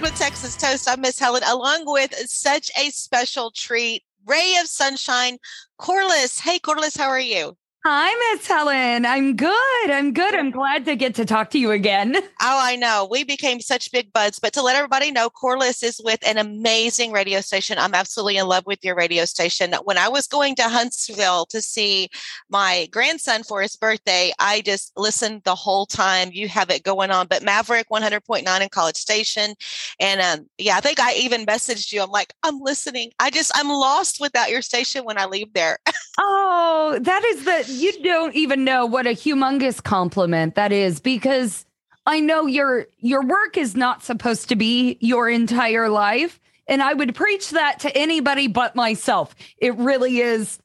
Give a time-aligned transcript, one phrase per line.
[0.00, 0.88] Welcome to Texas Toast.
[0.88, 5.38] I'm Miss Helen, along with such a special treat, Ray of Sunshine,
[5.76, 6.38] Corliss.
[6.38, 7.56] Hey, Corliss, how are you?
[7.90, 9.06] Hi, Miss Helen.
[9.06, 9.90] I'm good.
[9.90, 10.34] I'm good.
[10.34, 12.16] I'm glad to get to talk to you again.
[12.40, 13.08] Oh, I know.
[13.10, 14.38] We became such big buds.
[14.38, 17.78] But to let everybody know, Corliss is with an amazing radio station.
[17.78, 19.74] I'm absolutely in love with your radio station.
[19.82, 22.08] When I was going to Huntsville to see
[22.48, 26.30] my grandson for his birthday, I just listened the whole time.
[26.32, 27.26] You have it going on.
[27.26, 29.56] But Maverick 100.9 in College Station.
[29.98, 32.02] And um, yeah, I think I even messaged you.
[32.02, 33.10] I'm like, I'm listening.
[33.18, 35.78] I just, I'm lost without your station when I leave there.
[36.18, 41.64] oh, that is the you don't even know what a humongous compliment that is because
[42.06, 46.92] I know your your work is not supposed to be your entire life and I
[46.92, 49.34] would preach that to anybody but myself.
[49.58, 50.58] It really is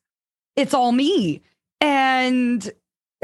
[0.55, 1.41] it's all me.
[1.81, 2.71] And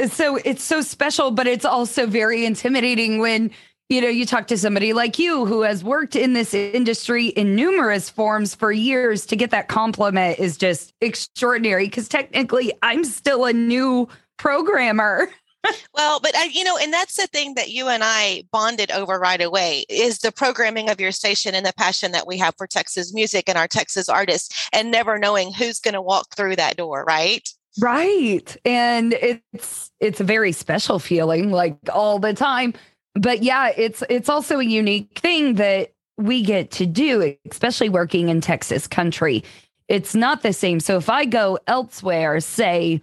[0.08, 3.52] so it's so special but it's also very intimidating when
[3.90, 7.56] you know, you talk to somebody like you who has worked in this industry in
[7.56, 13.46] numerous forms for years to get that compliment is just extraordinary because technically I'm still
[13.46, 15.30] a new programmer.
[15.96, 19.18] well, but I, you know, and that's the thing that you and I bonded over
[19.18, 22.68] right away is the programming of your station and the passion that we have for
[22.68, 26.78] Texas music and our Texas artists and never knowing who's going to walk through that
[26.78, 27.50] door, right?
[27.80, 28.56] Right.
[28.66, 32.74] And it's it's a very special feeling like all the time
[33.20, 38.30] but yeah, it's it's also a unique thing that we get to do, especially working
[38.30, 39.44] in Texas country.
[39.88, 40.80] It's not the same.
[40.80, 43.02] So if I go elsewhere, say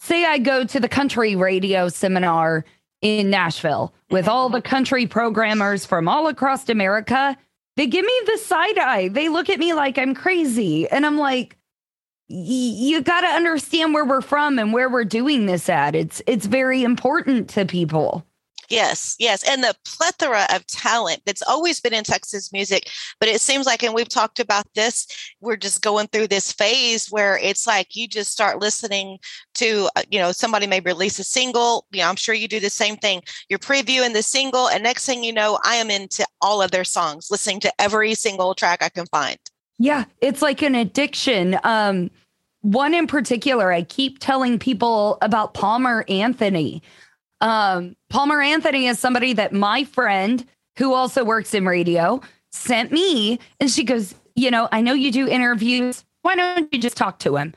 [0.00, 2.64] say I go to the country radio seminar
[3.02, 4.30] in Nashville with mm-hmm.
[4.30, 7.36] all the country programmers from all across America,
[7.76, 9.08] they give me the side eye.
[9.08, 10.88] They look at me like I'm crazy.
[10.88, 11.56] And I'm like,
[12.28, 15.94] you got to understand where we're from and where we're doing this at.
[15.94, 18.24] It's it's very important to people.
[18.68, 19.42] Yes, yes.
[19.48, 22.90] And the plethora of talent that's always been in Texas music.
[23.18, 25.06] But it seems like, and we've talked about this,
[25.40, 29.18] we're just going through this phase where it's like you just start listening
[29.54, 31.86] to, uh, you know, somebody may release a single.
[31.92, 33.22] You know, I'm sure you do the same thing.
[33.48, 36.84] You're previewing the single, and next thing you know, I am into all of their
[36.84, 39.38] songs, listening to every single track I can find.
[39.78, 41.58] Yeah, it's like an addiction.
[41.64, 42.10] Um,
[42.62, 46.82] one in particular, I keep telling people about Palmer Anthony.
[47.40, 50.44] Um, Palmer Anthony is somebody that my friend
[50.78, 55.12] who also works in radio sent me, and she goes, You know, I know you
[55.12, 56.04] do interviews.
[56.22, 57.54] Why don't you just talk to him?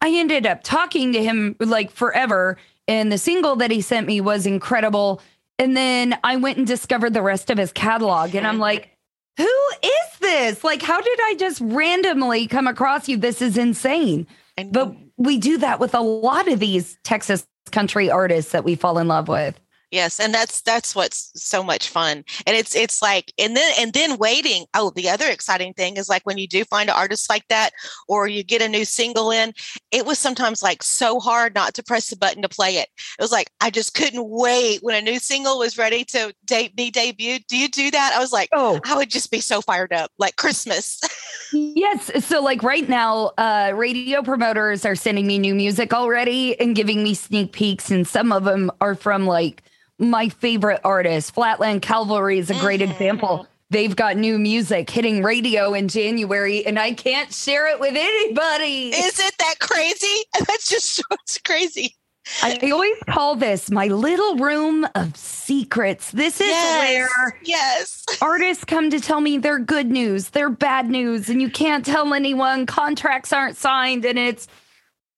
[0.00, 2.58] I ended up talking to him like forever.
[2.88, 5.20] And the single that he sent me was incredible.
[5.58, 8.34] And then I went and discovered the rest of his catalog.
[8.34, 8.90] And I'm like,
[9.36, 10.64] who is this?
[10.64, 13.16] Like, how did I just randomly come across you?
[13.16, 14.26] This is insane.
[14.70, 18.98] But we do that with a lot of these Texas country artists that we fall
[18.98, 19.58] in love with.
[19.92, 22.24] Yes and that's that's what's so much fun.
[22.46, 24.64] And it's it's like and then and then waiting.
[24.72, 27.72] Oh the other exciting thing is like when you do find an artist like that
[28.08, 29.52] or you get a new single in
[29.90, 32.88] it was sometimes like so hard not to press the button to play it.
[33.18, 36.72] It was like i just couldn't wait when a new single was ready to de-
[36.74, 37.46] be debuted.
[37.46, 38.14] Do you do that?
[38.16, 38.80] I was like oh.
[38.86, 41.02] I would just be so fired up like christmas
[41.52, 46.74] yes so like right now uh radio promoters are sending me new music already and
[46.74, 49.62] giving me sneak peeks and some of them are from like
[50.02, 51.30] my favorite artists.
[51.30, 52.90] Flatland Cavalry is a great mm-hmm.
[52.90, 53.46] example.
[53.70, 58.90] They've got new music hitting radio in January, and I can't share it with anybody.
[58.90, 60.24] Is it that crazy?
[60.46, 61.96] That's just it's crazy.
[62.42, 66.12] I always call this my little room of secrets.
[66.12, 68.04] This is yes, where yes.
[68.20, 72.14] artists come to tell me their good news, their bad news, and you can't tell
[72.14, 72.66] anyone.
[72.66, 74.48] Contracts aren't signed, and it's.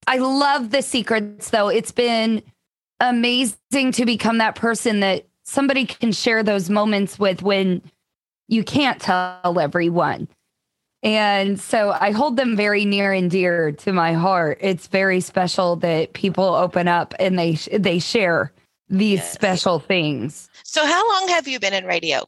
[0.06, 1.68] I love the secrets, though.
[1.68, 2.42] It's been
[3.00, 7.82] amazing to become that person that somebody can share those moments with when
[8.48, 10.28] you can't tell everyone.
[11.04, 14.56] And so I hold them very near and dear to my heart.
[14.62, 18.52] It's very special that people open up and they they share
[18.88, 19.32] these yes.
[19.32, 20.48] special things.
[20.62, 22.24] So how long have you been in radio?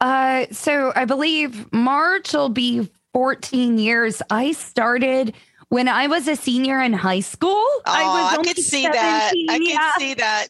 [0.00, 4.22] Uh so I believe March will be 14 years.
[4.28, 5.32] I started
[5.68, 8.92] when I was a senior in high school, oh, I was I could see 17,
[8.92, 9.32] that.
[9.48, 9.90] I yeah.
[9.92, 10.48] could see that.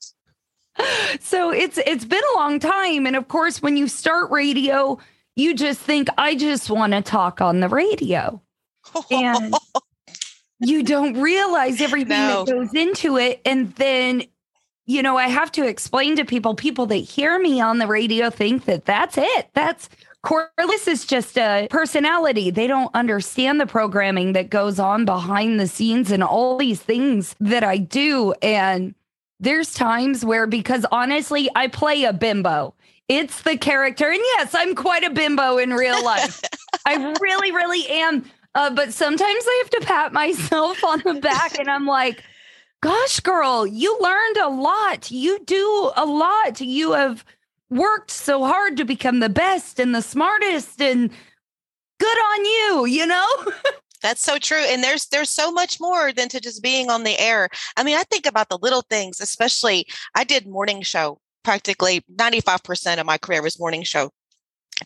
[1.21, 3.07] So it's it's been a long time.
[3.07, 4.99] And of course, when you start radio,
[5.41, 8.41] you just think, I just want to talk on the radio.
[9.11, 9.55] And
[10.61, 12.45] you don't realize everything No.
[12.45, 13.41] that goes into it.
[13.45, 14.25] And then,
[14.87, 18.31] you know, I have to explain to people, people that hear me on the radio
[18.31, 19.49] think that that's it.
[19.55, 19.89] That's
[20.23, 22.51] Corliss is just a personality.
[22.51, 27.35] They don't understand the programming that goes on behind the scenes and all these things
[27.41, 28.35] that I do.
[28.43, 28.95] And
[29.39, 32.75] there's times where, because honestly, I play a bimbo.
[33.11, 34.09] It's the character.
[34.09, 36.41] And yes, I'm quite a bimbo in real life.
[36.87, 38.25] I really, really am.
[38.55, 42.23] Uh, but sometimes I have to pat myself on the back and I'm like,
[42.81, 45.11] gosh, girl, you learned a lot.
[45.11, 46.61] You do a lot.
[46.61, 47.25] You have
[47.69, 51.11] worked so hard to become the best and the smartest and
[51.99, 53.29] good on you, you know?
[54.03, 54.65] That's so true.
[54.69, 57.49] And there's there's so much more than to just being on the air.
[57.77, 62.99] I mean, I think about the little things, especially I did morning show practically 95%
[63.01, 64.11] of my career was morning show.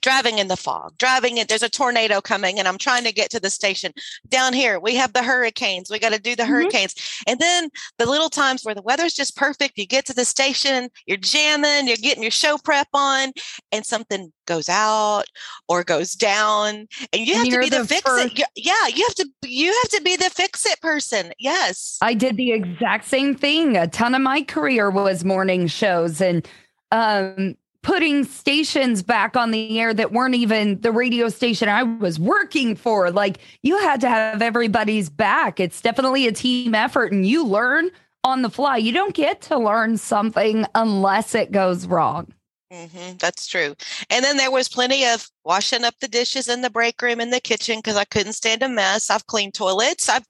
[0.00, 1.48] Driving in the fog, driving it.
[1.48, 3.92] There's a tornado coming, and I'm trying to get to the station.
[4.28, 5.90] Down here, we have the hurricanes.
[5.90, 6.48] We got to do the Mhm.
[6.48, 6.94] hurricanes.
[7.26, 10.88] And then the little times where the weather's just perfect, you get to the station,
[11.06, 13.32] you're jamming, you're getting your show prep on,
[13.72, 15.24] and something goes out
[15.68, 18.48] or goes down, and you And have to be the, the fix first- it.
[18.56, 21.32] Yeah, you have to you have to be the fix it person.
[21.38, 21.96] Yes.
[22.02, 23.76] I did the exact same thing.
[23.76, 26.46] A ton of my career was morning shows and
[26.92, 32.18] um, putting stations back on the air that weren't even the radio station I was
[32.18, 33.10] working for.
[33.10, 35.60] Like you had to have everybody's back.
[35.60, 37.90] It's definitely a team effort and you learn
[38.24, 38.78] on the fly.
[38.78, 42.32] You don't get to learn something unless it goes wrong.
[42.72, 43.74] hmm that's true.
[44.10, 47.30] And then there was plenty of washing up the dishes in the break room in
[47.30, 49.10] the kitchen because I couldn't stand a mess.
[49.10, 50.08] I've cleaned toilets.
[50.08, 50.24] I've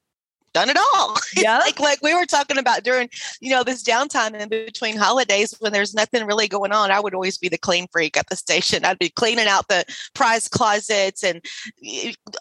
[0.54, 1.16] done it all.
[1.36, 1.58] Yeah.
[1.58, 3.10] like like we were talking about during
[3.40, 6.90] you know this downtime in between holidays when there's nothing really going on.
[6.92, 8.84] I would always be the clean freak at the station.
[8.84, 9.84] I'd be cleaning out the
[10.14, 11.44] prize closets and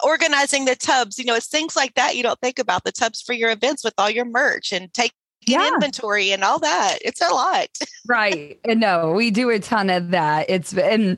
[0.03, 1.17] organizing the tubs.
[1.17, 3.83] You know, it's things like that you don't think about the tubs for your events
[3.83, 5.15] with all your merch and taking
[5.47, 5.67] Yeah.
[5.73, 6.99] inventory and all that.
[7.01, 7.67] It's a lot.
[8.07, 8.59] right.
[8.63, 10.45] And no, we do a ton of that.
[10.49, 11.17] It's and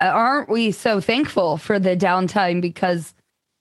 [0.00, 3.14] uh, aren't we so thankful for the downtime because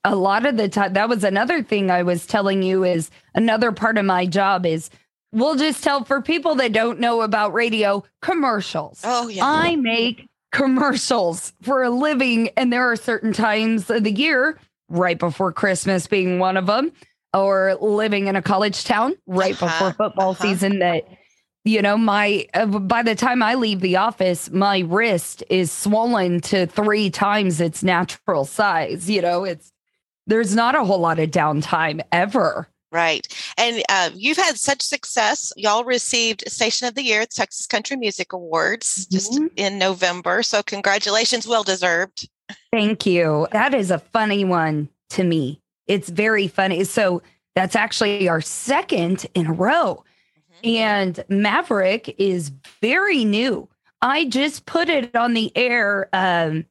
[0.03, 3.71] a lot of the time that was another thing I was telling you is another
[3.71, 4.89] part of my job is
[5.31, 9.01] we'll just tell for people that don't know about radio commercials.
[9.03, 9.43] Oh yeah.
[9.45, 14.59] I make commercials for a living, and there are certain times of the year,
[14.89, 16.91] right before Christmas being one of them,
[17.33, 20.43] or living in a college town right Uh-huh, before football uh-huh.
[20.43, 21.07] season, that
[21.65, 26.41] you know, my uh, by the time I leave the office, my wrist is swollen
[26.41, 29.09] to three times its natural size.
[29.09, 29.71] You know, it's
[30.27, 32.67] there's not a whole lot of downtime ever.
[32.91, 33.27] Right.
[33.57, 35.51] And uh, you've had such success.
[35.57, 39.49] Y'all received Station of the Year at Texas Country Music Awards just Mhm.
[39.55, 40.43] in November.
[40.43, 41.47] So, congratulations.
[41.47, 42.29] Well deserved.
[42.71, 43.47] Thank you.
[43.51, 45.59] That is a funny one to me.
[45.87, 46.83] It's very funny.
[46.83, 47.23] So
[47.55, 50.03] that's actually our second in a row.
[50.63, 53.67] And Maverick is very new.
[54.01, 56.65] I just put it on the air um,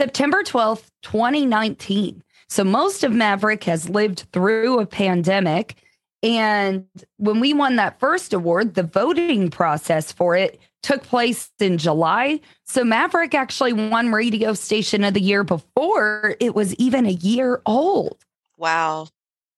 [0.00, 2.22] September 12th, 2019.
[2.48, 5.76] So most of Maverick has lived through a pandemic.
[6.22, 6.86] And
[7.18, 12.40] when we won that first award, the voting process for it took place in July.
[12.64, 17.60] So Maverick actually won Radio Station of the Year before it was even a year
[17.66, 18.24] old.
[18.56, 19.08] Wow.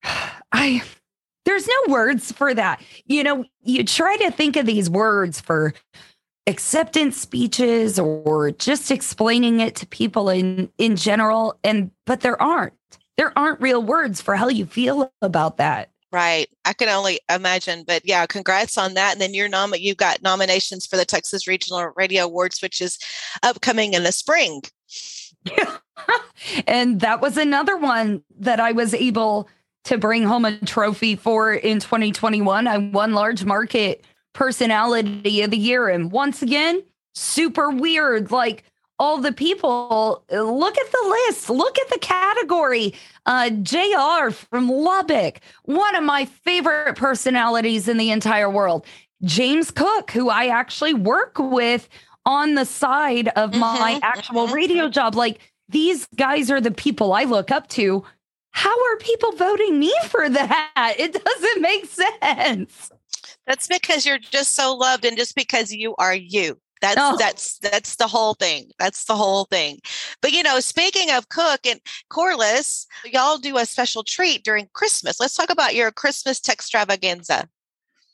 [0.53, 0.83] I
[1.45, 2.83] there's no words for that.
[3.07, 5.73] You know, you try to think of these words for
[6.49, 12.73] acceptance speeches or just explaining it to people in in general and but there aren't.
[13.17, 15.91] There aren't real words for how you feel about that.
[16.11, 16.49] Right.
[16.65, 17.85] I can only imagine.
[17.87, 19.13] But yeah, congrats on that.
[19.13, 22.99] And then you're nom- you've got nominations for the Texas Regional Radio Awards, which is
[23.43, 24.63] upcoming in the spring.
[26.67, 29.49] and that was another one that I was able
[29.85, 32.67] to bring home a trophy for in 2021.
[32.67, 34.05] I won large market
[34.39, 35.89] personality of the year.
[35.89, 36.85] And once again,
[37.17, 38.31] super weird.
[38.31, 38.63] Like
[39.01, 42.95] all the people, look at the list, look at the category.
[43.27, 48.87] Uh, JR from Lubbock, one of my favorite personalities in the entire world.
[49.25, 51.89] James Cook, who I actually work with
[52.25, 55.17] on the side of my Mhm, actual radio job.
[55.17, 58.05] Like these guys are the people I look up to.
[58.53, 60.95] How are people voting me for that?
[60.99, 62.93] It doesn't make sense.
[63.49, 66.59] That's because you're just so loved and just because you are you.
[66.81, 67.17] That's Oh.
[67.19, 68.71] that's that's the whole thing.
[68.79, 69.81] That's the whole thing.
[70.23, 75.19] But you know, speaking of Cook and Corliss, y'all do a special treat during Christmas.
[75.19, 77.49] Let's talk about your Christmas extravaganza.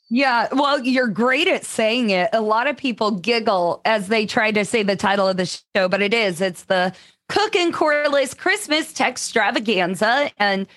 [0.09, 2.29] Yeah, well, you're great at saying it.
[2.31, 5.89] A lot of people giggle as they try to say the title of the show,
[5.89, 6.41] but it is.
[6.41, 6.93] It's the
[7.27, 10.31] Cook and Corliss Christmas Extravaganza.
[10.37, 10.67] And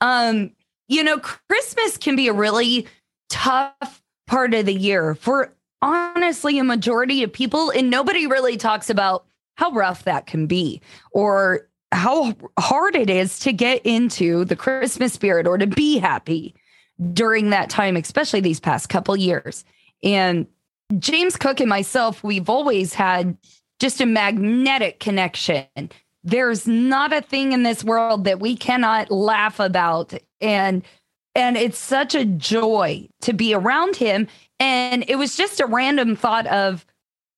[0.00, 0.52] um,
[0.88, 2.86] you know, Christmas can be a really
[3.28, 5.52] tough part of the year for
[5.82, 10.80] honestly a majority of people and nobody really talks about how rough that can be
[11.12, 16.54] or how hard it is to get into the Christmas spirit or to be happy
[17.12, 19.64] during that time, especially these past couple years.
[20.02, 20.46] And
[20.98, 23.36] James Cook and myself, we've always had
[23.78, 25.66] just a magnetic connection.
[26.24, 30.14] There's not a thing in this world that we cannot laugh about.
[30.40, 30.82] And
[31.36, 34.26] and it's such a joy to be around him.
[34.58, 36.86] And it was just a random thought of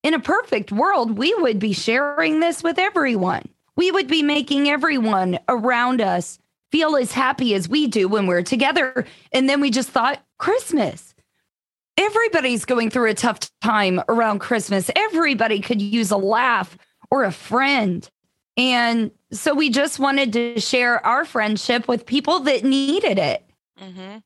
[0.04, 3.42] in a perfect world, we would be sharing this with everyone.
[3.76, 6.38] We would be making everyone around us
[6.70, 9.04] feel as happy as we do when we're together.
[9.32, 11.12] And then we just thought, Christmas.
[11.98, 14.88] Everybody's going through a tough time around Christmas.
[14.94, 16.78] Everybody could use a laugh
[17.10, 18.08] or a friend.
[18.56, 23.47] And so we just wanted to share our friendship with people that needed it.
[23.80, 24.18] Mm-hmm.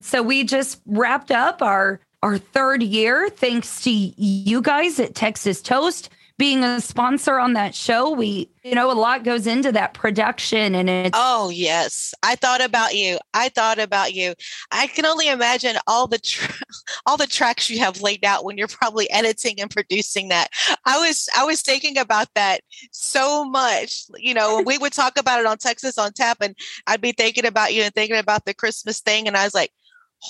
[0.00, 5.62] So we just wrapped up our our third year thanks to you guys at Texas
[5.62, 9.92] Toast being a sponsor on that show, we, you know, a lot goes into that
[9.92, 11.10] production and it's.
[11.12, 12.14] Oh, yes.
[12.22, 13.18] I thought about you.
[13.34, 14.34] I thought about you.
[14.70, 16.54] I can only imagine all the, tra-
[17.06, 20.50] all the tracks you have laid out when you're probably editing and producing that.
[20.84, 22.60] I was, I was thinking about that
[22.92, 26.54] so much, you know, we would talk about it on Texas on tap and
[26.86, 29.26] I'd be thinking about you and thinking about the Christmas thing.
[29.26, 29.72] And I was like,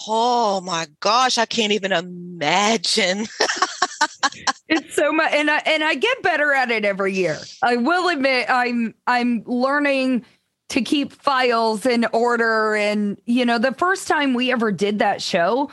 [0.07, 3.26] oh my gosh, I can't even imagine.
[4.68, 7.38] it's so much and I and I get better at it every year.
[7.62, 10.25] I will admit I'm I'm learning
[10.71, 15.23] to keep files in order and you know the first time we ever did that
[15.23, 15.71] show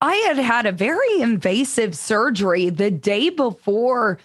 [0.00, 4.18] I had had a very invasive surgery the day before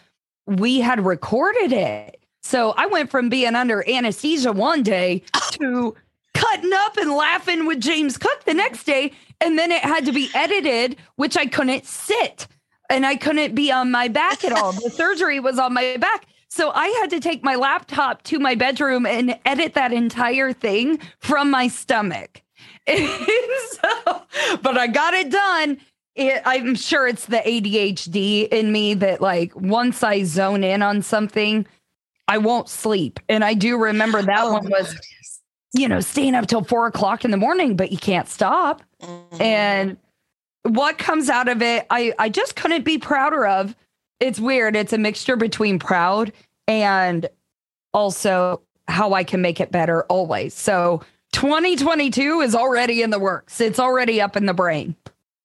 [0.46, 2.20] we had recorded it.
[2.44, 5.24] So I went from being under anesthesia one day
[5.54, 5.96] to
[6.34, 9.14] cutting up and laughing with James Cook the next day.
[9.44, 12.48] And then it had to be edited, which I couldn't sit
[12.90, 14.72] and I couldn't be on my back at all.
[14.72, 16.28] the surgery was on my back.
[16.48, 21.00] So I had to take my laptop to my bedroom and edit that entire thing
[21.20, 22.42] from my stomach.
[22.88, 24.22] so,
[24.62, 25.80] but I got it done.
[26.16, 31.02] It, I'm sure it's the ADHD in me that, like, once I zone in on
[31.02, 31.66] something,
[32.28, 33.20] I won't sleep.
[33.28, 34.96] And I do remember that oh, one was,
[35.74, 38.84] you know, staying up till four o'clock in the morning, but you can't stop.
[39.02, 39.42] Mm-hmm.
[39.42, 39.98] And
[40.64, 43.76] what comes out of it, I, I just couldn't be prouder of.
[44.20, 44.76] It's weird.
[44.76, 46.32] It's a mixture between proud
[46.68, 47.28] and
[47.94, 50.54] also how I can make it better always.
[50.54, 51.04] So
[51.34, 53.60] 2022 is already in the works.
[53.60, 54.96] It's already up in the brain.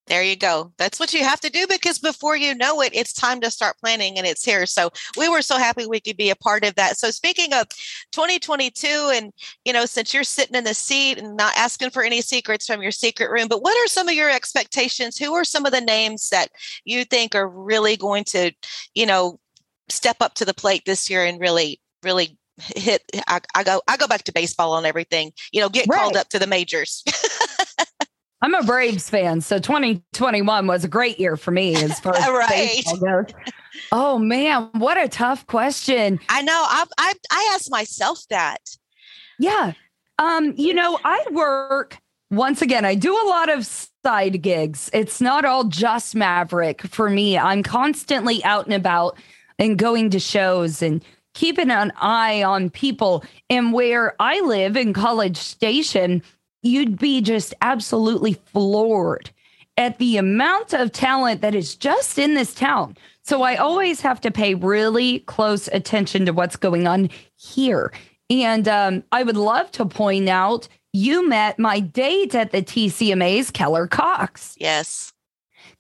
[0.09, 0.73] There you go.
[0.79, 3.77] That's what you have to do because before you know it, it's time to start
[3.79, 4.65] planning and it's here.
[4.65, 6.97] So we were so happy we could be a part of that.
[6.97, 7.69] So speaking of
[8.12, 9.33] 2022, and
[9.67, 12.81] you know, since you're sitting in the seat and not asking for any secrets from
[12.81, 15.19] your secret room, but what are some of your expectations?
[15.19, 16.49] Who are some of the names that
[16.85, 18.53] you think are really going to,
[18.95, 19.38] you know,
[19.91, 22.38] step up to the plate this year and really, really
[22.75, 25.99] hit I, I go I go back to baseball on everything, you know, get right.
[25.99, 27.05] called up to the majors.
[28.40, 32.28] I'm a Braves fan, so 2021 was a great year for me as far as
[32.28, 32.49] right.
[32.49, 33.35] baseball goes.
[33.90, 36.21] Oh man, what a tough question.
[36.28, 36.52] I know.
[36.52, 38.59] I I I asked myself that.
[39.38, 39.73] Yeah.
[40.21, 41.99] Um, you know, I work
[42.30, 44.90] once again, I do a lot of side gigs.
[44.92, 47.38] It's not all just Maverick for me.
[47.38, 49.18] I'm constantly out and about
[49.59, 51.02] and going to shows and
[51.35, 53.25] keeping an eye on people.
[53.49, 56.23] And where I live in College Station,
[56.62, 59.31] you'd be just absolutely floored
[59.77, 62.97] at the amount of talent that is just in this town.
[63.23, 67.93] So I always have to pay really close attention to what's going on here.
[68.29, 73.50] And um, I would love to point out you met my date at the TCMA's
[73.50, 74.57] Keller Cox.
[74.59, 75.12] Yes.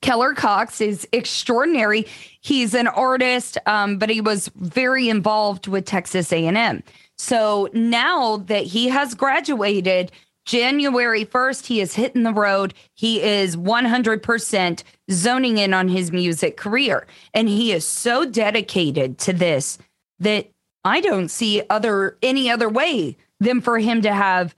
[0.00, 2.06] Keller Cox is extraordinary.
[2.40, 6.82] He's an artist, um, but he was very involved with Texas A&M.
[7.16, 10.12] So now that he has graduated,
[10.48, 12.72] January 1st, he is hitting the road.
[12.94, 17.06] He is 100% zoning in on his music career.
[17.34, 19.76] And he is so dedicated to this
[20.20, 20.50] that
[20.84, 24.54] I don't see other any other way than for him to have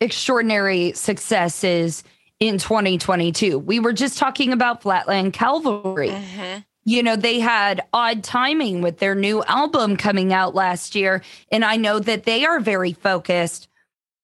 [0.00, 2.04] extraordinary successes
[2.40, 3.58] in 2022.
[3.58, 6.08] We were just talking about Flatland Calvary.
[6.08, 6.60] Mm-hmm.
[6.86, 11.22] You know, they had odd timing with their new album coming out last year.
[11.52, 13.68] And I know that they are very focused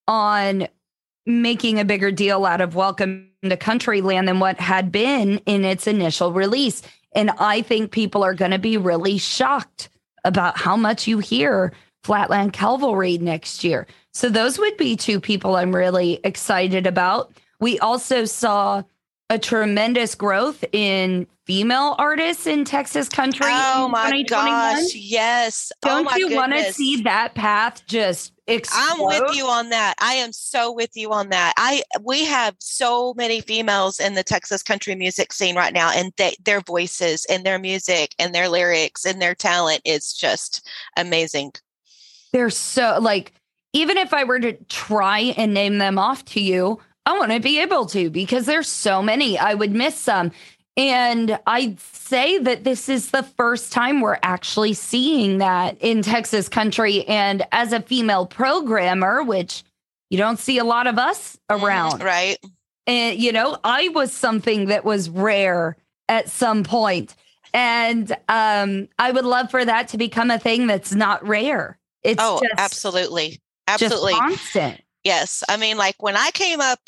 [0.07, 0.67] on
[1.25, 5.87] making a bigger deal out of Welcome to Countryland than what had been in its
[5.87, 6.81] initial release.
[7.13, 9.89] And I think people are going to be really shocked
[10.23, 11.73] about how much you hear
[12.03, 13.87] Flatland Cavalry next year.
[14.13, 17.31] So those would be two people I'm really excited about.
[17.59, 18.83] We also saw
[19.31, 23.47] a tremendous growth in female artists in Texas country.
[23.49, 25.71] Oh my gosh, yes.
[25.83, 28.81] Oh Don't oh you want to see that path just explode?
[28.81, 29.95] I'm with you on that.
[29.99, 31.53] I am so with you on that.
[31.55, 36.11] I we have so many females in the Texas country music scene right now, and
[36.17, 41.53] they, their voices and their music and their lyrics and their talent is just amazing.
[42.33, 43.31] They're so like
[43.71, 47.39] even if I were to try and name them off to you, I want to
[47.39, 49.37] be able to because there's so many.
[49.37, 50.31] I would miss some.
[50.77, 56.47] And I'd say that this is the first time we're actually seeing that in Texas
[56.47, 57.05] country.
[57.07, 59.63] And as a female programmer, which
[60.09, 61.65] you don't see a lot of us Mm-hmm.
[61.65, 62.37] around, right?
[62.87, 65.75] and you know, I was something that was rare
[66.07, 67.15] at some point.
[67.53, 71.77] And um, I would love for that to become a thing that's not rare.
[72.03, 73.29] It's Oh, just, absolutely.
[73.67, 74.13] just Absolutely.
[74.13, 74.81] constant.
[75.03, 75.43] Yes.
[75.49, 76.79] I mean, like when I came up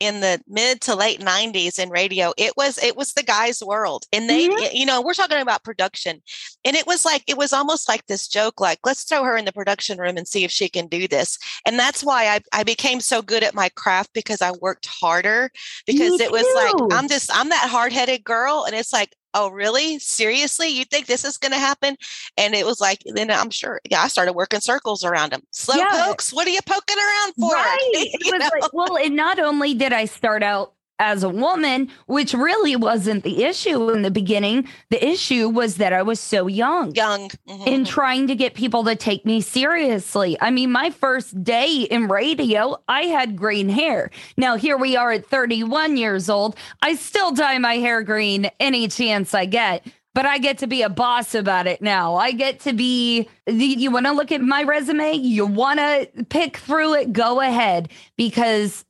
[0.00, 4.04] in the mid to late 90s in radio, it was it was the guys' world.
[4.12, 4.70] And they Mhm.
[4.72, 6.22] you know, we're talking about production.
[6.64, 9.44] And it was like it was almost like this joke, like, let's throw her in
[9.44, 11.36] the production room and see if she can do this.
[11.66, 15.50] And that's why I, I became so good at my craft because I worked harder.
[15.86, 16.54] Because Me it was too.
[16.54, 18.64] like I'm just I'm that hard-headed girl.
[18.66, 19.98] And it's like, oh really?
[19.98, 20.68] Seriously?
[20.68, 21.96] You think this is gonna happen?
[22.36, 25.42] And it was like, then I'm sure, yeah, I started working circles around them.
[25.52, 26.04] Slow Yeah.
[26.06, 27.52] pokes, what are you poking around for?
[27.58, 27.90] Right.
[27.92, 28.60] It was know?
[28.60, 33.22] like, well, and not only did I start out as a woman, which really wasn't
[33.22, 36.94] the issue in the beginning, the issue was that I was so young.
[36.94, 37.30] young.
[37.48, 37.66] Mhm.
[37.66, 40.36] In trying to get people to take me seriously.
[40.40, 44.10] I mean, my first day in radio, I had green hair.
[44.36, 46.56] Now, here we are at 31 years old.
[46.82, 50.82] I still dye my hair green any chance I get, but I get to be
[50.82, 52.16] a boss about it now.
[52.16, 55.12] I get to be, you want to look at my resume?
[55.14, 57.12] You want to pick through it?
[57.12, 58.84] Go ahead, because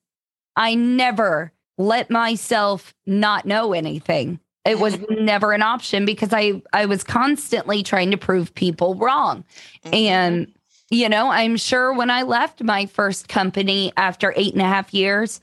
[0.57, 4.41] I never let myself not know anything.
[4.65, 9.45] It was never an option because I I was constantly trying to prove people wrong.
[9.87, 9.95] Mhm.
[9.95, 10.53] And
[10.91, 14.93] you know, I'm sure when I left my first company after eight and a half
[14.95, 15.41] years,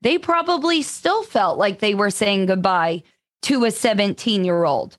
[0.00, 3.02] they probably still felt like they were saying goodbye
[3.42, 4.96] to a 17 year old.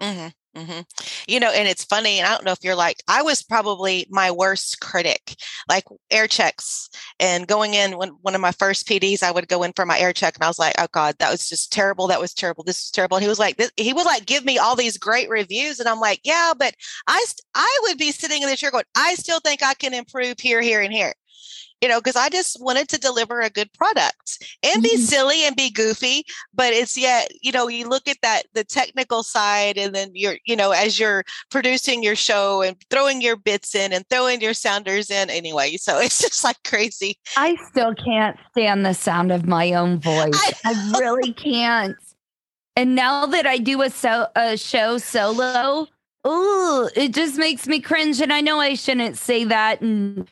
[0.00, 0.84] Mhm, mhm.
[1.28, 4.06] You know, and it's funny, and I don't know if you're like, I was probably
[4.10, 5.36] my worst critic,
[5.68, 6.88] like air checks
[7.20, 9.98] and going in when one of my first PDs, I would go in for my
[9.98, 12.06] air check and I was like, oh God, that was just terrible.
[12.06, 12.64] That was terrible.
[12.64, 13.16] This is terrible.
[13.16, 15.80] And he was like, this, he would like give me all these great reviews.
[15.80, 16.74] And I'm like, yeah, but
[17.06, 20.40] I, I would be sitting in the chair going, I still think I can improve
[20.40, 21.14] here, here, and here.
[21.82, 25.00] You know, because I just wanted to deliver a good product and be Mhm.
[25.00, 29.22] silly and be goofy, but it's yet you know you look at that the technical
[29.22, 33.74] side and then you're you know as you're producing your show and throwing your bits
[33.74, 38.36] in and throwing your sounders in anyway so it's just like crazy I still can't
[38.52, 40.32] stand the sound of my own voice.
[40.34, 41.96] I I, really can't.
[42.74, 45.86] And now that I do a so a show solo,
[46.24, 48.20] oh, it just makes me cringe.
[48.20, 49.80] And I know I shouldn't say that.
[49.80, 50.28] And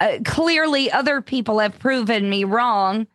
[0.00, 3.06] uh, clearly, other people have proven me wrong.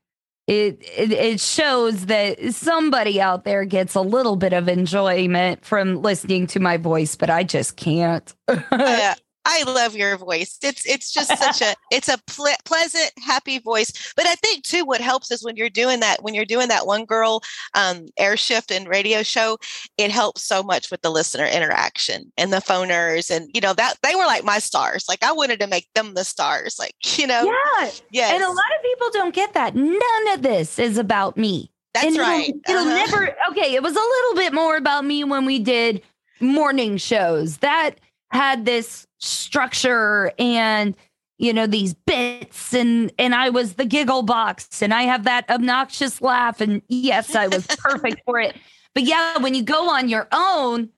[0.47, 6.01] It, it it shows that somebody out there gets a little bit of enjoyment from
[6.01, 8.33] listening to my voice, but I just can't.
[8.71, 9.13] Uh,
[9.51, 10.57] I love your voice.
[10.61, 14.13] It's it's just such a it's a ple- pleasant, happy voice.
[14.15, 16.85] But I think too, what helps is when you're doing that when you're doing that
[16.85, 17.41] one girl
[17.73, 19.57] um, air shift and radio show,
[19.97, 23.95] it helps so much with the listener interaction and the phoners and you know that
[24.03, 25.05] they were like my stars.
[25.09, 26.77] Like I wanted to make them the stars.
[26.77, 27.43] Like you know,
[27.79, 29.75] yeah, yes, And a lot of people don't get that.
[29.75, 31.71] None of this is about me.
[31.95, 32.53] that's And it'll- right.
[32.69, 32.95] It'll, Uh-huh.
[32.95, 36.03] never, okay, it was a little bit more about me when we did
[36.39, 37.57] morning shows.
[37.57, 37.95] That
[38.31, 40.95] had this structure and
[41.37, 42.73] you know these bits.
[42.73, 46.61] And and I was the giggle box and I have that obnoxious laugh.
[46.61, 48.55] And yes I was perfect for it.
[48.93, 50.89] But yeah when you go on your own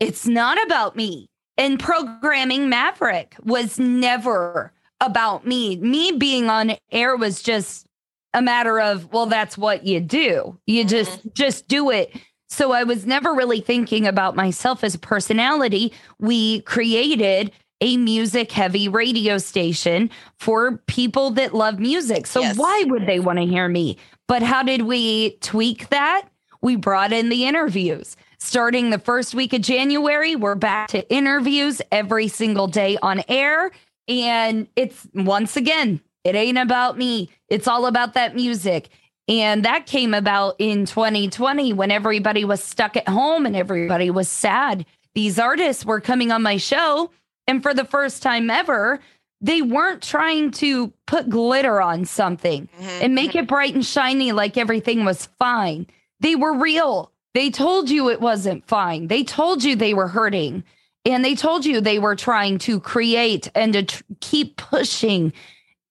[0.00, 1.28] it's not about me.
[1.56, 5.76] And programming Maverick was never about me.
[5.76, 7.86] Me being on air was just
[8.34, 10.58] a matter of well that's what you do.
[10.66, 11.28] You just mm-hmm.
[11.34, 12.16] just do it
[12.52, 15.92] so i was never really thinking about myself as a personality.
[16.18, 22.26] We created a music heavy radio station for people that love music.
[22.26, 22.56] So Yes.
[22.56, 23.96] why would they want to hear me?
[24.28, 26.28] But how did we tweak that?
[26.60, 28.16] We brought in the interviews.
[28.38, 33.70] Starting the first week of january we're back to interviews every single day on air.
[34.08, 37.30] And it's once again it ain't about me.
[37.48, 38.90] It's all about that music
[39.32, 44.28] And that came about in 2020 when everybody was stuck at home and everybody was
[44.28, 44.84] sad.
[45.14, 47.10] These artists were coming on my show.
[47.46, 49.00] And for the first time ever,
[49.40, 52.98] they weren't trying to put glitter on something mm-hmm.
[53.02, 55.86] and make it bright and shiny like everything was fine.
[56.20, 57.10] They were real.
[57.32, 59.08] They told you it wasn't fine.
[59.08, 60.62] They told you they were hurting.
[61.06, 65.32] And they told you they were trying to create and to tr- keep pushing.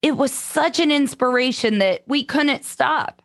[0.04, 3.21] It was such an inspiration that we couldn't stop.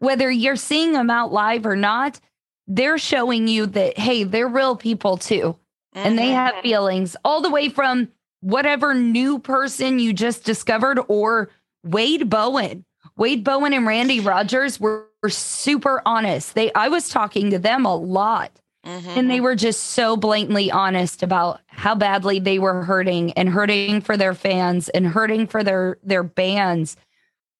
[0.00, 2.20] Whether you're seeing them out live or not,
[2.66, 5.56] they're showing you that, hey, they're real people too.
[5.94, 6.06] Mm-hmm.
[6.06, 6.62] And they have mm-hmm.
[6.62, 8.08] feelings all the way from
[8.40, 11.50] whatever new person you just discovered or
[11.84, 12.84] Wade Bowen.
[13.16, 16.54] Wade Bowen and Randy Rogers were, were super honest.
[16.54, 19.10] They I was talking to them a lot Mm-hmm.
[19.10, 24.00] And they were just so blatantly honest about how badly they were hurting and hurting
[24.00, 26.96] for their fans and hurting for their their bands.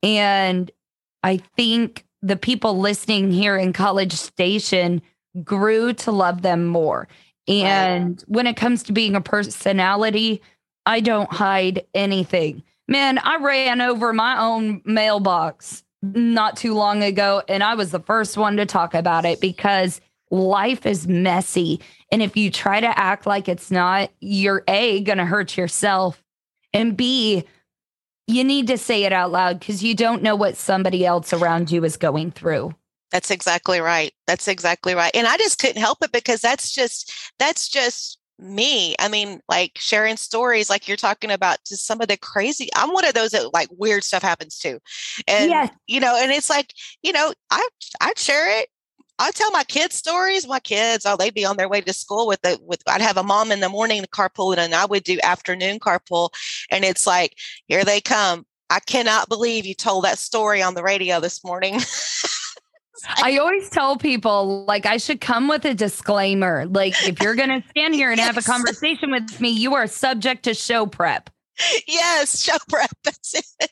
[0.03, 0.71] And
[1.23, 5.03] I think the people listening here in College Station
[5.43, 7.09] grew to love them more.
[7.49, 10.43] And when it comes to being a personality,
[10.87, 12.63] I don't hide anything.
[12.87, 18.01] Man, I ran over my own mailbox not too long ago, and I was the
[18.01, 21.81] first one to talk about it because life is messy.
[22.11, 26.23] And if you try to act like it's not, you're A, going to hurt yourself.
[26.73, 27.45] And B,
[28.31, 31.71] you need to say it out loud because you don't know what somebody else around
[31.71, 32.75] you is going through.
[33.11, 34.13] That's exactly right.
[34.27, 35.15] That's exactly right.
[35.15, 38.95] And I just couldn't help it because that's just, that's just me.
[38.99, 42.69] I mean, like sharing stories, like you're talking about just some of the crazy.
[42.77, 44.79] I'm one of those that like weird stuff happens to.
[45.27, 45.71] And, yes.
[45.87, 47.69] you know, and it's like, you know, I,
[48.01, 48.69] I share it
[49.21, 50.49] I tell my kids stories.
[50.49, 52.83] My kids, oh, they'd be on their way to school with the with.
[52.89, 56.31] I'd have a mom in the morning carpool, and I would do afternoon carpool.
[56.71, 58.47] And it's like, here they come.
[58.71, 61.81] I cannot believe you told that story on the radio this morning.
[63.23, 66.67] I always tell people like I should come with a disclaimer.
[66.67, 68.27] Like if you're going to stand here and yes.
[68.27, 71.31] have a conversation with me, you are subject to show prep
[71.87, 72.91] yes, show prep.
[73.05, 73.71] That's it.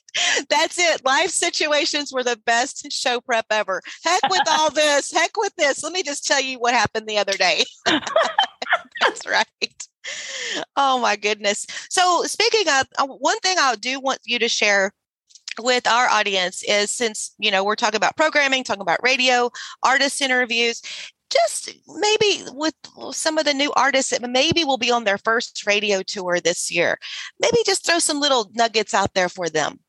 [0.48, 1.04] That's it.
[1.04, 3.82] Life situations were the best show prep ever.
[4.04, 5.12] Heck with all this.
[5.12, 5.82] Heck with this.
[5.82, 7.64] Let me just tell you what happened the other day.
[7.86, 9.88] That's right.
[10.76, 11.66] Oh my goodness.
[11.90, 14.92] So, speaking of uh, one thing I do want you to share
[15.60, 19.50] with our audience is since you know we're talking about programming talking about radio
[19.82, 20.80] artist interviews
[21.30, 22.74] just maybe with
[23.12, 26.70] some of the new artists that maybe will be on their first radio tour this
[26.70, 26.98] year,
[27.40, 29.80] maybe just throw some little nuggets out there for them.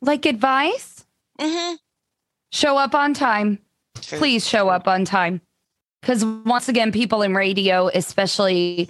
[0.00, 1.04] Like advice?
[1.40, 1.74] Mm-hmm.
[2.52, 3.58] Show up on time.
[4.00, 4.18] True.
[4.18, 5.40] Please show up on time.
[6.00, 8.88] Because once again, people in radio, especially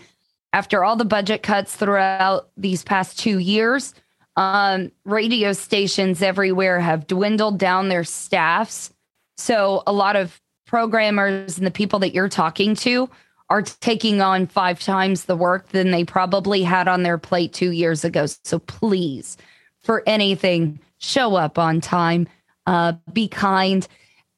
[0.52, 3.94] after all the budget cuts throughout these past two years,
[4.36, 8.92] um, radio stations everywhere have dwindled down their staffs.
[9.36, 13.10] So a lot of programmers and the people that you're talking to
[13.50, 17.72] are taking on five times the work than they probably had on their plate two
[17.72, 18.26] years ago.
[18.44, 19.36] So please,
[19.80, 22.28] for anything, show up on time,
[22.66, 23.88] uh, be kind,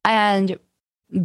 [0.05, 0.59] and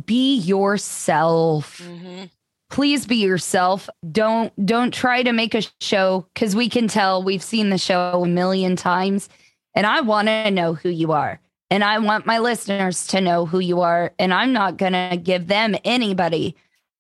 [0.05, 1.77] be yourself.
[1.77, 2.25] Mm-hmm.
[2.71, 3.87] Please be yourself.
[4.11, 8.23] Don't don't try to make a show because we can tell we've seen the show
[8.23, 9.29] a million times,
[9.75, 11.39] and I want to know who you are.
[11.75, 14.13] And I want my listeners to know who you are.
[14.17, 16.55] And I'm not going to give them anybody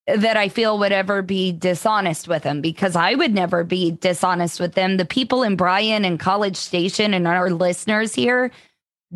[0.05, 4.59] that I feel would ever be dishonest with them because I would never be dishonest
[4.59, 4.97] with them.
[4.97, 8.51] The people in Bryan and College Station and our listeners here,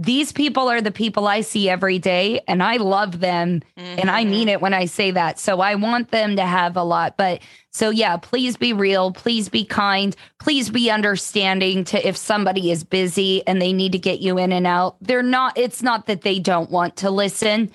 [0.02, 3.62] these people are the people I see every day and I love them.
[3.78, 4.00] Mm-hmm.
[4.00, 4.50] And I mean mm-hmm.
[4.50, 5.40] it when I say that.
[5.40, 7.18] So I want them to have a lot.
[7.18, 9.12] But so, yeah, please be real.
[9.12, 10.16] Please be kind.
[10.40, 14.54] Please be understanding to if somebody is busy and they need to get you in
[14.54, 14.96] and out.
[15.02, 17.70] They're not, it's not that they don't want to listen,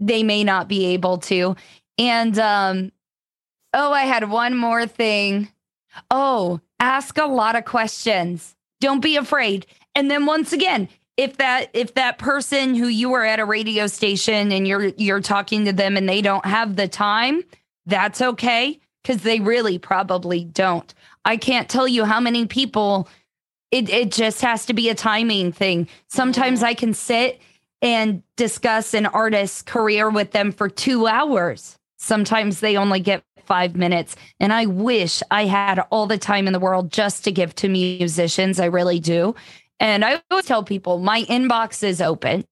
[0.00, 1.56] they may not be able to.
[1.98, 2.90] And, um,
[3.74, 5.50] oh, I had one more thing.
[6.10, 8.56] Oh, ask a lot of questions.
[8.80, 9.66] Don't be afraid.
[9.94, 13.86] And then once again, if that if that person who you are at a radio
[13.86, 17.42] station and you're you're talking to them and they don't have the time,
[17.86, 20.92] that's okay because they really probably don't.
[21.24, 23.08] I can't tell you how many people
[23.70, 25.88] it it just has to be a timing thing.
[26.08, 26.68] Sometimes mm-hmm.
[26.68, 27.40] I can sit
[27.82, 31.78] and discuss an artist's career with them for 2 hours.
[31.98, 36.52] Sometimes they only get 5 minutes and I wish I had all the time in
[36.52, 38.60] the world just to give to musicians.
[38.60, 39.34] I really do.
[39.80, 42.44] And I always tell people my inbox is open.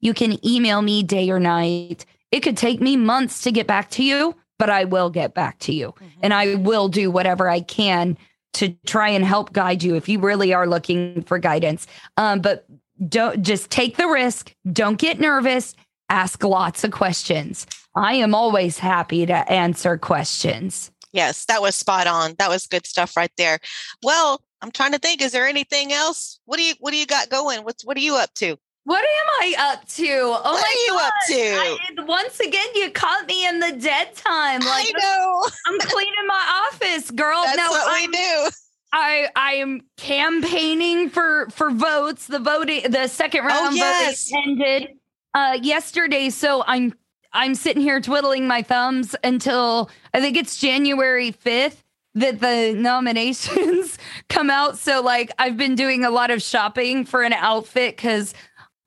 [0.00, 2.06] You can email me day or night.
[2.30, 5.58] It could take me months to get back to you, but I will get back
[5.60, 5.88] to you.
[5.88, 6.20] Mm-hmm.
[6.22, 8.16] And I will do whatever I can
[8.54, 11.86] to try and help guide you if you really are looking for guidance.
[12.16, 12.66] Um, but
[13.08, 15.74] don't just take the risk, don't get nervous,
[16.08, 17.66] ask lots of questions.
[17.94, 20.90] I am always happy to answer questions.
[21.12, 22.34] Yes, that was spot on.
[22.38, 23.58] That was good stuff right there.
[24.02, 25.22] Well, I'm trying to think.
[25.22, 26.40] Is there anything else?
[26.44, 27.64] What do you What do you got going?
[27.64, 28.56] What's What are you up to?
[28.84, 30.08] What am I up to?
[30.08, 31.06] Oh what my are you gosh.
[31.06, 32.02] up to?
[32.02, 34.60] I, once again, you caught me in the dead time.
[34.60, 35.44] Like I know.
[35.66, 37.42] I'm cleaning my office, girl.
[37.44, 38.48] That's no, what I'm, we do.
[38.92, 42.26] I I am campaigning for for votes.
[42.26, 44.30] The voting, the second round Oh, yes.
[44.30, 44.88] voting ended
[45.34, 46.94] uh, yesterday, so I'm
[47.32, 53.98] I'm sitting here twiddling my thumbs until I think it's January fifth that the nominations
[54.28, 54.78] come out.
[54.78, 58.34] So like I've been doing a lot of shopping for an outfit because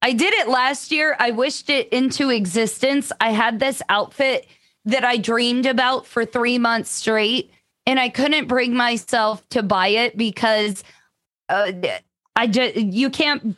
[0.01, 1.15] I did it last year.
[1.17, 3.11] I wished it into existence.
[3.21, 4.45] I had this outfit
[4.85, 7.51] that I dreamed about for three months straight,
[7.85, 10.83] and I couldn't bring myself to buy it because
[11.47, 11.71] uh,
[12.35, 13.55] I just you can't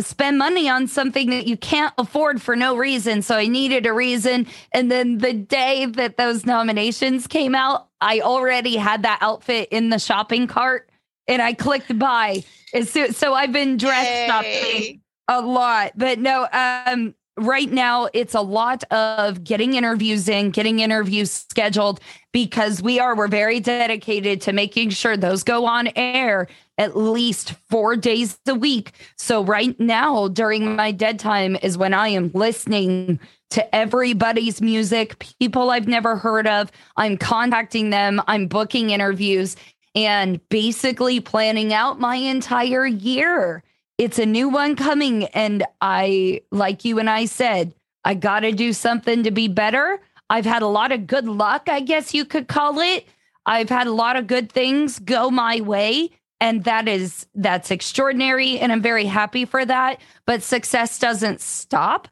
[0.00, 3.22] spend money on something that you can't afford for no reason.
[3.22, 8.20] So I needed a reason, and then the day that those nominations came out, I
[8.20, 10.90] already had that outfit in the shopping cart,
[11.26, 12.44] and I clicked buy.
[12.84, 18.40] Soon, so I've been dress shopping a lot but no um right now it's a
[18.40, 22.00] lot of getting interviews in getting interviews scheduled
[22.32, 26.48] because we are we're very dedicated to making sure those go on air
[26.80, 28.92] at least four days a week.
[29.16, 35.18] So right now during my dead time is when i am listening to everybody's music
[35.38, 36.72] people i've never heard of.
[36.96, 38.22] I'm contacting them.
[38.26, 39.56] I'm booking interviews
[39.94, 43.62] and basically planning out my entire year.
[43.98, 45.24] It's a new one coming.
[45.26, 47.74] And i like you and i said
[48.06, 50.00] i gotta do something to be better.
[50.30, 53.06] I've had a lot of good luck i guess you could call it.
[53.44, 58.58] I've had a lot of good things go my way and that is that's extraordinary
[58.58, 62.08] and i'm very happy for that but success doesn't stop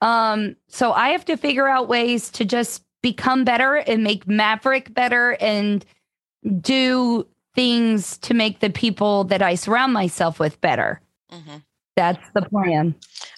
[0.00, 4.92] um so i have to figure out ways to just become better and make maverick
[4.94, 5.84] better and
[6.60, 11.00] do things to make the people that i surround myself with better
[11.32, 11.62] Mhm.
[11.96, 12.94] That's the plan.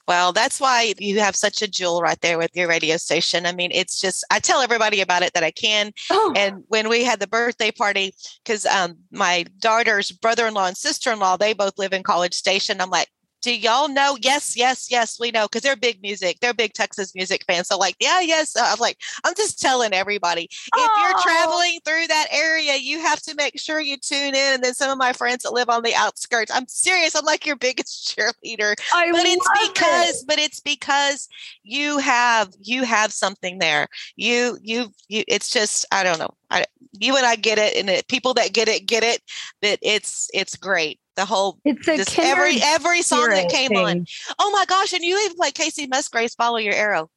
[0.06, 3.46] Well, that's why you have such a jewel right there with your radio station.
[3.46, 5.92] I mean, it's just I tell everybody about it that I can.
[6.10, 8.14] Oh, And when we had the birthday party,
[8.44, 12.80] because um, my daughter's brother-in-law and sister-in-law, they both live in College Station.
[12.80, 13.08] I'm like,
[13.44, 14.16] do y'all know?
[14.20, 16.40] Yes, yes, yes, we know because they're big music.
[16.40, 17.68] They're big Texas music fans.
[17.68, 18.56] So like, yeah, yes.
[18.56, 20.48] Uh, I'm like, I'm just telling everybody.
[20.50, 24.54] If you're traveling through that area, you have to make sure you tune in.
[24.54, 27.14] And then some of my friends that live on the outskirts, I'm serious.
[27.14, 29.74] I'm like your biggest cheerleader I but it's love it.
[29.74, 31.28] because but it's because
[31.62, 36.64] you have you have something there you you you it's just i don't know I,
[36.92, 39.22] you and i get it and it, people that get it get it
[39.62, 44.04] that it's it's great the whole it's a just every every song that came on
[44.38, 47.10] oh my gosh and you even play Kacey Musgraves follow your arrow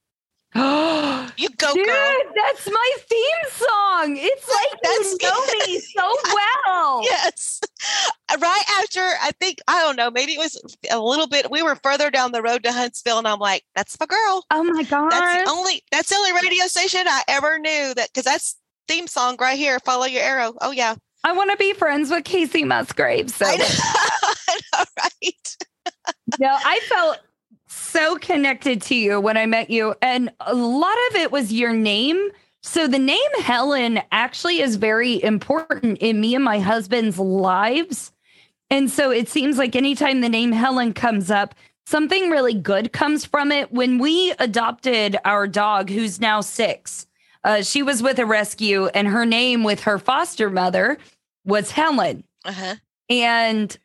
[0.55, 4.15] Oh, you go Dude, girl that's my theme song.
[4.17, 7.01] It's like That's you know me so well.
[7.03, 7.59] yes
[8.39, 11.75] right after i think i don't know maybe it was a little bit we were
[11.75, 15.11] further down the road to huntsville and i'm like that's my girl Oh my god.
[15.11, 18.55] That's the only that's the only radio station I ever knew that because that's
[18.87, 19.79] theme song right here.
[19.81, 20.53] Follow your arrow.
[20.61, 20.95] Oh yeah.
[21.23, 23.35] I want to be friends with Kacey Musgraves.
[23.35, 25.57] So I know, I know, right?
[26.39, 27.19] no, I felt
[27.67, 29.95] so connected to you when I met you.
[30.01, 32.29] And a lot of it was your name.
[32.63, 38.11] So the name Helen actually is very important in me and my husband's lives.
[38.69, 43.25] And so it seems like anytime the name Helen comes up, something really good comes
[43.25, 43.71] from it.
[43.71, 47.06] When we adopted our dog, who's now six,
[47.43, 50.97] uh, she was with a rescue, and her name with her foster mother
[51.45, 52.23] was Helen.
[52.45, 52.75] Uh-huh.
[53.09, 53.77] and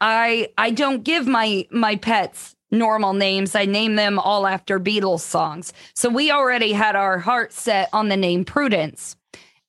[0.00, 3.54] i i don't give my my pets normal names.
[3.54, 5.72] I name them all after beatles songs.
[5.94, 9.16] So we already had our heart set on the name prudence.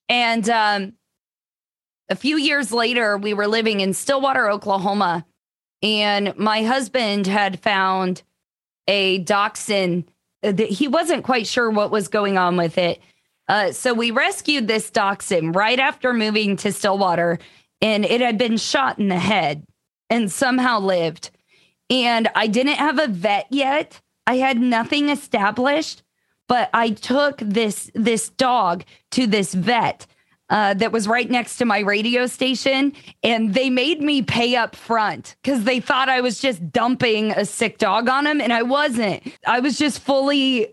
[0.08, 0.92] And um
[2.08, 5.24] a few years later we were living in stillwater oklahoma
[5.82, 8.22] and my husband had found
[8.88, 10.04] a dachshund.
[10.44, 13.00] Uh, that he wasn't quite sure what was going on with it
[13.52, 17.38] uh, so we rescued this dachshund right after moving to stillwater
[17.82, 19.66] and it had been shot in the head
[20.08, 21.30] and somehow lived.
[21.90, 24.00] And I didn't have a vet yet.
[24.26, 26.02] I had nothing established,
[26.48, 30.06] but I took this this dog to this vet
[30.48, 34.76] uh, that was right next to my radio station, and they made me pay up
[34.76, 38.62] front because they thought I was just dumping a sick dog on him, and I
[38.62, 39.22] wasn't.
[39.46, 40.68] I was just fully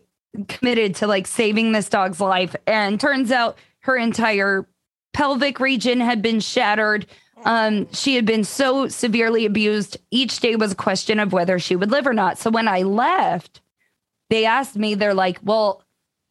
[0.47, 4.67] committed to like saving this dog's life, and turns out her entire
[5.13, 7.05] pelvic region had been shattered.
[7.45, 9.97] Um, she had been so severely abused.
[10.11, 12.37] Each day was a question of whether she would live or not.
[12.37, 13.61] So when I left,
[14.29, 15.83] they asked me, they're like, well,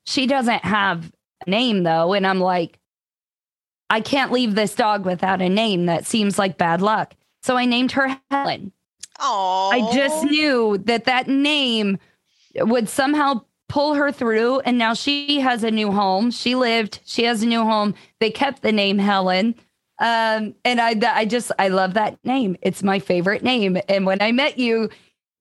[0.04, 1.10] she doesn't have
[1.46, 2.12] a name though.
[2.12, 2.78] And I'm like,
[3.90, 5.86] I can't leave this dog without a name.
[5.86, 7.14] That seems like bad luck.
[7.42, 8.72] So I named her Helen.
[9.18, 11.98] Oh, I just knew that that name
[12.54, 14.60] would somehow pull her through.
[14.60, 16.30] And now she has a new home.
[16.30, 17.94] She lived, she has a new home.
[18.20, 19.54] They kept the name Helen.
[19.98, 22.56] Um, and I, I just, I love that name.
[22.62, 23.78] It's my favorite name.
[23.88, 24.90] And when I met you,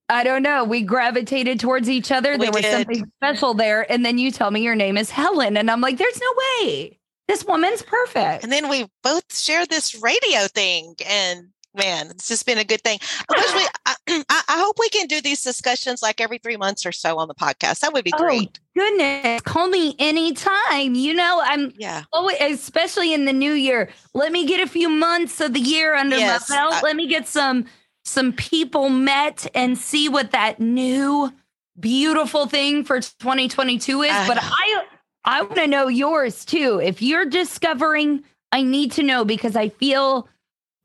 [0.10, 2.32] I don't know, we gravitated towards each other.
[2.34, 2.72] We there was did.
[2.72, 3.90] something special there.
[3.92, 5.58] And then you tell me your name is Helen.
[5.58, 6.34] And I'm like, there's no
[6.66, 7.00] way.
[7.28, 8.44] This woman's perfect.
[8.44, 12.82] and then we both share this radio thing and man it's just been a good
[12.82, 13.70] thing I,
[14.08, 17.18] we, I, I hope we can do these discussions like every three months or so
[17.18, 19.42] on the podcast that would be Oh, great goodness.
[19.42, 20.94] Call me anytime.
[20.94, 23.90] You know, I'm yeah Oh, especially in the new year.
[24.14, 26.74] Let me get a few months of the year under Yes, my belt.
[26.76, 27.66] I- Let me get some
[28.06, 31.34] some people met and see what that new
[31.80, 34.12] beautiful thing for 2022 is.
[34.12, 34.38] I but.
[34.42, 34.84] I
[35.26, 36.80] I want to know yours too.
[36.82, 40.30] If you're discovering, I need to know because I feel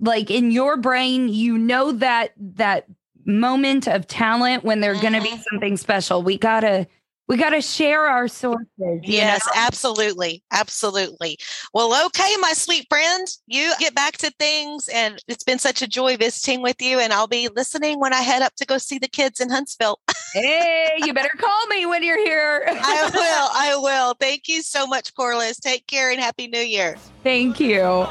[0.03, 2.87] like in your brain, you know that that
[3.25, 5.43] moment of talent when there's going to be mm-hmm.
[5.51, 6.23] something special.
[6.23, 6.87] We gotta
[7.29, 8.67] we gotta share our sources.
[9.03, 9.53] Yes, know?
[9.55, 10.43] absolutely.
[10.51, 11.39] Absolutely.
[11.73, 14.89] Well, okay, my sweet friend, you get back to things.
[14.93, 16.99] And it's been such a joy visiting with you.
[16.99, 20.01] And I'll be listening when I head up to go see the kids in Huntsville.
[20.35, 22.65] Hey, you better call me when you're here.
[22.69, 23.49] I will.
[23.55, 24.15] I will.
[24.19, 25.61] Thank you so much, Corliss.
[25.61, 26.97] Take care and Happy New Year.
[27.23, 28.07] Thank you.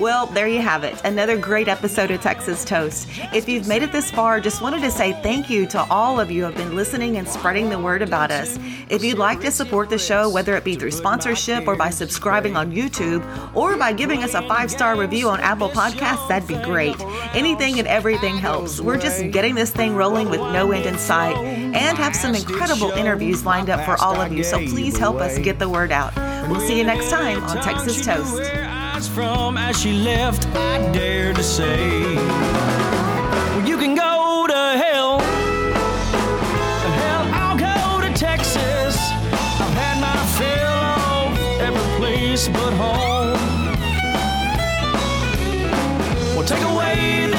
[0.00, 0.98] Well, there you have it.
[1.04, 3.06] Another great episode of Texas Toast.
[3.34, 6.30] If you've made it this far, just wanted to say thank you to all of
[6.30, 8.58] you who have been listening and spreading the word about us.
[8.88, 12.56] If you'd like to support the show, whether it be through sponsorship or by subscribing
[12.56, 13.22] on YouTube
[13.54, 16.98] or by giving us a five star review on Apple Podcasts, that'd be great.
[17.34, 18.80] Anything and everything helps.
[18.80, 22.90] We're just getting this thing rolling with no end in sight and have some incredible
[22.92, 24.44] interviews lined up for all of you.
[24.44, 26.16] So please help us get the word out.
[26.48, 28.59] We'll see you next time on Texas Toast.
[29.00, 32.02] Where from as she left, I dare to say.
[32.16, 35.22] Well, you can go to hell.
[36.84, 38.98] And hell, I'll go to Texas.
[39.64, 40.80] I've had my fill
[41.16, 43.38] of every place but home.
[46.36, 47.30] Well, take away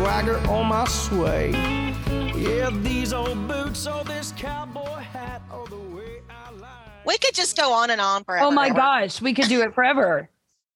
[0.00, 1.50] swagger on my sway.
[2.34, 6.68] Yeah, these old boots, oh, this cowboy hat, oh, the way I lie.
[7.04, 8.46] We could just go on and on forever.
[8.46, 10.30] Oh my gosh, we could do it forever.